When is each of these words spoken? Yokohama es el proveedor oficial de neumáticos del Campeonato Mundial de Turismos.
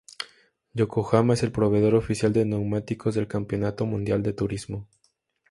Yokohama 0.73 1.35
es 1.35 1.43
el 1.43 1.51
proveedor 1.51 1.93
oficial 1.93 2.33
de 2.33 2.43
neumáticos 2.43 3.13
del 3.13 3.27
Campeonato 3.27 3.85
Mundial 3.85 4.23
de 4.23 4.33
Turismos. 4.33 4.87